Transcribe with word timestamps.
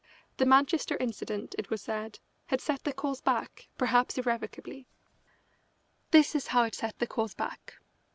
The 0.37 0.47
Manchester 0.47 0.97
incident, 0.99 1.53
it 1.59 1.69
was 1.69 1.83
said, 1.83 2.17
had 2.47 2.59
set 2.59 2.85
the 2.85 2.91
cause 2.91 3.21
back, 3.21 3.67
perhaps 3.77 4.17
irrevocably. 4.17 4.87
This 6.09 6.33
is 6.33 6.47
how 6.47 6.63
it 6.63 6.73
set 6.73 6.97
the 6.97 7.05
cause 7.05 7.35
back. 7.35 7.75